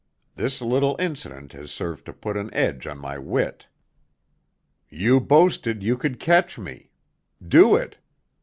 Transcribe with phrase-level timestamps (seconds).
[0.35, 3.67] This little incident has served to put an edge on my wit.
[4.89, 7.99] You boasted you could catch me—do it!